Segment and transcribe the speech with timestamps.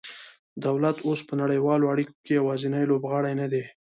[0.65, 3.63] دولت اوس په نړیوالو اړیکو کې یوازینی لوبغاړی نه دی